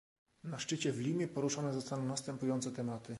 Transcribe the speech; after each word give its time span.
Na 0.43 0.59
szczycie 0.59 0.91
w 0.91 0.99
Limie 1.01 1.27
poruszone 1.27 1.73
zostaną 1.73 2.05
następujące 2.05 2.71
tematy 2.71 3.09